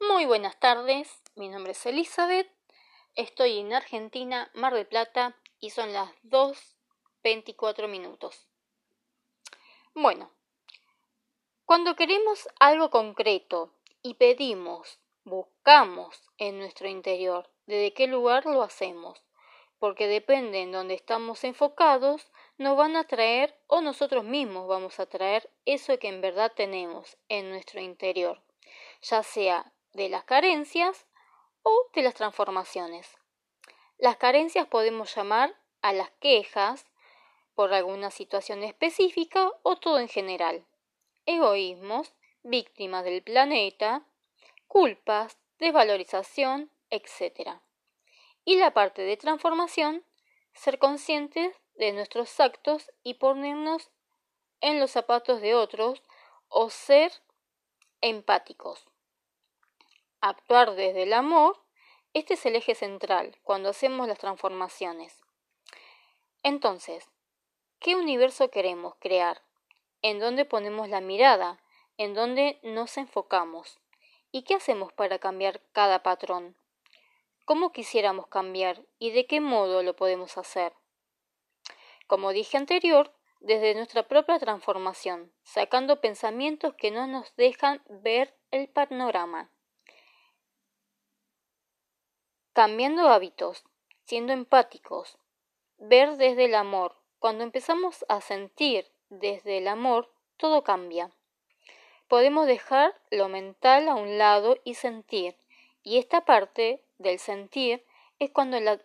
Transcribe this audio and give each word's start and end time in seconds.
Muy 0.00 0.26
buenas 0.26 0.58
tardes, 0.60 1.22
mi 1.34 1.48
nombre 1.48 1.72
es 1.72 1.84
Elizabeth, 1.84 2.48
estoy 3.16 3.58
en 3.58 3.72
Argentina, 3.72 4.48
Mar 4.54 4.72
del 4.72 4.86
Plata, 4.86 5.36
y 5.58 5.70
son 5.70 5.92
las 5.92 6.10
2.24 6.22 7.88
minutos. 7.88 8.46
Bueno, 9.94 10.30
cuando 11.64 11.96
queremos 11.96 12.48
algo 12.60 12.90
concreto 12.90 13.74
y 14.00 14.14
pedimos, 14.14 15.00
buscamos 15.24 16.30
en 16.38 16.60
nuestro 16.60 16.86
interior, 16.86 17.50
¿de 17.66 17.92
qué 17.92 18.06
lugar 18.06 18.46
lo 18.46 18.62
hacemos? 18.62 19.20
Porque 19.80 20.06
depende 20.06 20.60
en 20.60 20.70
donde 20.70 20.94
estamos 20.94 21.42
enfocados, 21.42 22.30
nos 22.56 22.76
van 22.76 22.94
a 22.94 23.08
traer 23.08 23.58
o 23.66 23.80
nosotros 23.80 24.22
mismos 24.22 24.68
vamos 24.68 25.00
a 25.00 25.06
traer 25.06 25.50
eso 25.64 25.98
que 25.98 26.06
en 26.06 26.20
verdad 26.20 26.52
tenemos 26.54 27.16
en 27.28 27.50
nuestro 27.50 27.80
interior, 27.80 28.40
ya 29.02 29.24
sea 29.24 29.72
de 29.98 30.08
las 30.08 30.24
carencias 30.24 31.06
o 31.62 31.88
de 31.92 32.02
las 32.02 32.14
transformaciones. 32.14 33.18
Las 33.98 34.16
carencias 34.16 34.66
podemos 34.68 35.14
llamar 35.14 35.54
a 35.82 35.92
las 35.92 36.10
quejas 36.20 36.86
por 37.54 37.74
alguna 37.74 38.12
situación 38.12 38.62
específica 38.62 39.50
o 39.62 39.76
todo 39.76 39.98
en 39.98 40.08
general. 40.08 40.64
Egoísmos, 41.26 42.14
víctimas 42.44 43.04
del 43.04 43.22
planeta, 43.22 44.06
culpas, 44.68 45.36
desvalorización, 45.58 46.70
etc. 46.90 47.58
Y 48.44 48.56
la 48.56 48.72
parte 48.72 49.02
de 49.02 49.16
transformación, 49.16 50.04
ser 50.54 50.78
conscientes 50.78 51.56
de 51.74 51.92
nuestros 51.92 52.38
actos 52.38 52.90
y 53.02 53.14
ponernos 53.14 53.90
en 54.60 54.78
los 54.78 54.92
zapatos 54.92 55.40
de 55.40 55.56
otros 55.56 56.02
o 56.48 56.70
ser 56.70 57.12
empáticos. 58.00 58.87
Actuar 60.20 60.74
desde 60.74 61.04
el 61.04 61.12
amor, 61.12 61.60
este 62.12 62.34
es 62.34 62.44
el 62.44 62.56
eje 62.56 62.74
central 62.74 63.36
cuando 63.44 63.68
hacemos 63.68 64.08
las 64.08 64.18
transformaciones. 64.18 65.22
Entonces, 66.42 67.08
¿qué 67.78 67.94
universo 67.94 68.50
queremos 68.50 68.96
crear? 68.98 69.42
¿En 70.02 70.18
dónde 70.18 70.44
ponemos 70.44 70.88
la 70.88 71.00
mirada? 71.00 71.60
¿En 71.98 72.14
dónde 72.14 72.58
nos 72.64 72.96
enfocamos? 72.96 73.78
¿Y 74.32 74.42
qué 74.42 74.54
hacemos 74.54 74.92
para 74.92 75.20
cambiar 75.20 75.60
cada 75.72 76.02
patrón? 76.02 76.56
¿Cómo 77.44 77.70
quisiéramos 77.70 78.26
cambiar 78.26 78.82
y 78.98 79.12
de 79.12 79.26
qué 79.26 79.40
modo 79.40 79.84
lo 79.84 79.94
podemos 79.94 80.36
hacer? 80.36 80.72
Como 82.08 82.32
dije 82.32 82.56
anterior, 82.56 83.14
desde 83.38 83.76
nuestra 83.76 84.02
propia 84.08 84.40
transformación, 84.40 85.32
sacando 85.44 86.00
pensamientos 86.00 86.74
que 86.74 86.90
no 86.90 87.06
nos 87.06 87.36
dejan 87.36 87.82
ver 87.88 88.34
el 88.50 88.68
panorama. 88.68 89.52
Cambiando 92.58 93.06
hábitos, 93.06 93.62
siendo 94.04 94.32
empáticos, 94.32 95.16
ver 95.76 96.16
desde 96.16 96.46
el 96.46 96.56
amor. 96.56 96.96
Cuando 97.20 97.44
empezamos 97.44 98.04
a 98.08 98.20
sentir 98.20 98.90
desde 99.10 99.58
el 99.58 99.68
amor, 99.68 100.12
todo 100.38 100.64
cambia. 100.64 101.12
Podemos 102.08 102.48
dejar 102.48 103.00
lo 103.12 103.28
mental 103.28 103.86
a 103.86 103.94
un 103.94 104.18
lado 104.18 104.56
y 104.64 104.74
sentir. 104.74 105.36
Y 105.84 105.98
esta 105.98 106.24
parte 106.24 106.82
del 106.98 107.20
sentir 107.20 107.86
es 108.18 108.32
cuando 108.32 108.58
la 108.58 108.80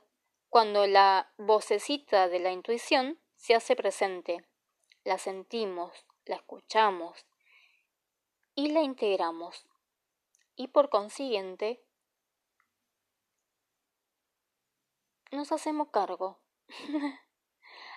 cuando 0.49 0.85
la 0.85 1.33
vocecita 1.39 2.29
de 2.29 2.41
la 2.41 2.51
intuición 2.51 3.17
se 3.37 3.55
hace 3.55 3.75
presente, 3.75 4.45
la 5.03 5.17
sentimos, 5.17 6.05
la 6.25 6.35
escuchamos 6.35 7.25
y 8.53 8.69
la 8.69 8.83
integramos. 8.83 9.65
Y 10.55 10.67
por 10.67 10.89
consiguiente, 10.89 11.81
nos 15.33 15.51
hacemos 15.51 15.89
cargo. 15.89 16.39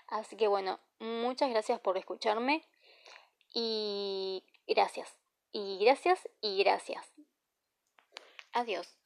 Así 0.09 0.37
que 0.37 0.49
bueno, 0.49 0.81
muchas 0.99 1.51
gracias 1.51 1.81
por 1.81 1.97
escucharme 1.97 2.65
y 3.53 4.45
gracias, 4.67 5.17
y 5.53 5.79
gracias, 5.79 6.29
y 6.41 6.59
gracias. 6.59 7.13
Adiós. 8.53 8.97